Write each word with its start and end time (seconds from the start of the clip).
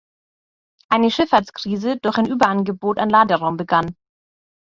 Eine 0.89 1.11
Schifffahrtskrise 1.11 1.97
durch 1.97 2.17
ein 2.17 2.25
Überangebot 2.25 2.97
an 2.97 3.11
Laderaum 3.11 3.55
begann. 3.55 3.95